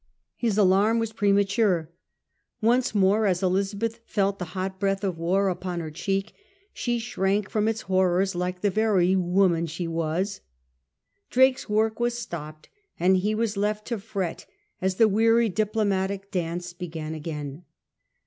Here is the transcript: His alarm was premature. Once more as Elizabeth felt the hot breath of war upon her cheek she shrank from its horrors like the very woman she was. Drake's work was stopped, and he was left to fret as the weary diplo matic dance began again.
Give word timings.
His 0.35 0.57
alarm 0.57 0.97
was 0.97 1.13
premature. 1.13 1.91
Once 2.59 2.95
more 2.95 3.27
as 3.27 3.43
Elizabeth 3.43 3.99
felt 4.07 4.39
the 4.39 4.45
hot 4.57 4.79
breath 4.79 5.03
of 5.03 5.19
war 5.19 5.47
upon 5.47 5.79
her 5.79 5.91
cheek 5.91 6.33
she 6.73 6.97
shrank 6.97 7.51
from 7.51 7.67
its 7.67 7.81
horrors 7.81 8.33
like 8.33 8.61
the 8.61 8.71
very 8.71 9.15
woman 9.15 9.67
she 9.67 9.87
was. 9.87 10.41
Drake's 11.29 11.69
work 11.69 11.99
was 11.99 12.17
stopped, 12.17 12.67
and 12.99 13.17
he 13.17 13.35
was 13.35 13.55
left 13.57 13.85
to 13.89 13.99
fret 13.99 14.47
as 14.81 14.95
the 14.95 15.07
weary 15.07 15.51
diplo 15.51 15.85
matic 15.87 16.31
dance 16.31 16.73
began 16.73 17.13
again. 17.13 17.63